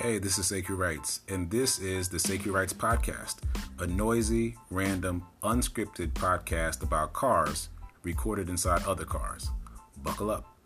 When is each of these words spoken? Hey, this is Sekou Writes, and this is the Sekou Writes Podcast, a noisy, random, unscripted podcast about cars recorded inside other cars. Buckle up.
Hey, 0.00 0.18
this 0.18 0.38
is 0.38 0.52
Sekou 0.52 0.78
Writes, 0.78 1.22
and 1.26 1.50
this 1.50 1.80
is 1.80 2.08
the 2.08 2.18
Sekou 2.18 2.52
Writes 2.52 2.72
Podcast, 2.72 3.38
a 3.80 3.86
noisy, 3.88 4.54
random, 4.70 5.26
unscripted 5.42 6.12
podcast 6.12 6.84
about 6.84 7.12
cars 7.12 7.68
recorded 8.04 8.48
inside 8.48 8.84
other 8.84 9.04
cars. 9.04 9.50
Buckle 10.04 10.30
up. 10.30 10.57